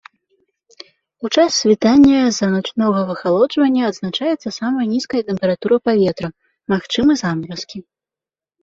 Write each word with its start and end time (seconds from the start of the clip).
У 1.27 1.29
час 1.37 1.51
світання 1.63 2.19
з-за 2.29 2.49
начнога 2.55 2.99
выхалоджвання 3.11 3.83
адзначаецца 3.93 4.55
самая 4.59 4.87
нізкая 4.95 5.21
тэмпература 5.29 5.75
паветра, 5.91 6.27
магчымы 6.77 7.13
замаразкі. 7.25 7.77